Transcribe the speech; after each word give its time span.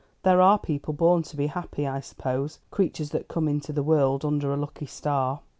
There 0.23 0.41
are 0.41 0.57
people 0.57 0.95
born 0.95 1.21
to 1.21 1.37
be 1.37 1.45
happy, 1.45 1.85
I 1.87 1.99
suppose; 1.99 2.57
creatures 2.71 3.11
that 3.11 3.27
come 3.27 3.47
into 3.47 3.71
the 3.71 3.83
world 3.83 4.25
under 4.25 4.51
a 4.51 4.57
lucky 4.57 4.87
star." 4.87 5.41